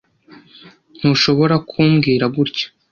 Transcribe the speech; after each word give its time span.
Ntushobora 0.97 1.55
ku 1.69 1.79
mbwira 1.91 2.25
gutya. 2.35 2.65